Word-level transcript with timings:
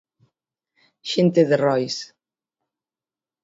Xente 1.11 1.41
de 1.49 1.55
Rois. 1.65 1.95